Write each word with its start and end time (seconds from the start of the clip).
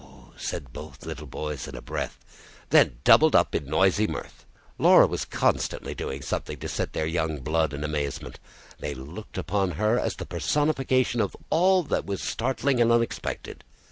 said 0.39 0.73
both 0.73 1.05
little 1.05 1.27
boys 1.27 1.67
in 1.67 1.75
a 1.75 1.79
breath, 1.81 2.17
then 2.71 2.97
doubled 3.03 3.35
up 3.35 3.53
in 3.53 3.65
noisy 3.67 4.07
mirth. 4.07 4.47
Laura 4.79 5.05
was 5.05 5.25
constantly 5.25 5.93
doing 5.93 6.23
something 6.23 6.57
to 6.57 6.67
set 6.67 6.93
their 6.93 7.05
young 7.05 7.37
blood 7.37 7.71
in 7.71 7.83
amazement: 7.83 8.39
they 8.79 8.95
looked 8.95 9.37
upon 9.37 9.73
her 9.73 9.99
as 9.99 10.15
the 10.15 10.25
personification 10.25 11.21
of 11.21 11.37
all 11.51 11.83
that 11.83 12.03
was 12.07 12.23
startling 12.23 12.81
and 12.81 12.91
unexpected. 12.91 13.63